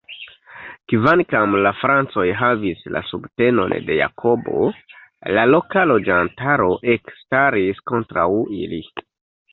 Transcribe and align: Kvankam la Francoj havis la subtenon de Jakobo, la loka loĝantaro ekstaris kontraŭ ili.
Kvankam 0.91 1.51
la 1.65 1.71
Francoj 1.81 2.23
havis 2.39 2.81
la 2.95 3.03
subtenon 3.11 3.77
de 3.91 3.97
Jakobo, 3.99 4.65
la 5.39 5.45
loka 5.53 5.85
loĝantaro 5.93 6.71
ekstaris 6.97 7.87
kontraŭ 7.93 8.29
ili. 8.65 8.83